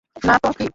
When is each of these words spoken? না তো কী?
না 0.23 0.35
তো 0.43 0.49
কী? 0.57 0.67